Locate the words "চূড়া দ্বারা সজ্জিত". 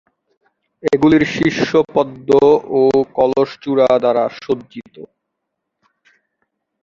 3.63-4.95